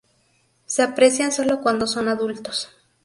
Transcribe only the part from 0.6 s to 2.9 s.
Se aprecian solo cuando son adultos.